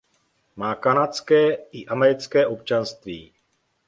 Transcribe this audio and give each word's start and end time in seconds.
Má 0.55 0.75
kanadské 0.75 1.53
i 1.71 1.85
americké 1.87 2.47
občanství. 2.47 3.33